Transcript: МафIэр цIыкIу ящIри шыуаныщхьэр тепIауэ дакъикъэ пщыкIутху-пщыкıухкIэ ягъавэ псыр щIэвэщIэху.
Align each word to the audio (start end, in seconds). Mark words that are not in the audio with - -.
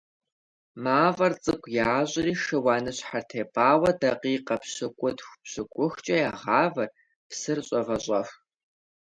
МафIэр 0.83 1.33
цIыкIу 1.43 1.73
ящIри 1.97 2.33
шыуаныщхьэр 2.43 3.23
тепIауэ 3.29 3.91
дакъикъэ 3.99 4.55
пщыкIутху-пщыкıухкIэ 4.61 6.15
ягъавэ 6.31 6.85
псыр 7.29 7.59
щIэвэщIэху. 7.67 8.37